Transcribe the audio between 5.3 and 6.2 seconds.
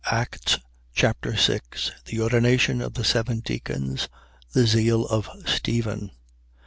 Stephen.